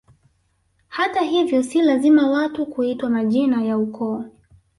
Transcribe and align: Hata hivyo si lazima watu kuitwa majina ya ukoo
Hata 0.87 1.21
hivyo 1.21 1.63
si 1.63 1.81
lazima 1.81 2.29
watu 2.29 2.65
kuitwa 2.65 3.09
majina 3.09 3.63
ya 3.63 3.77
ukoo 3.77 4.23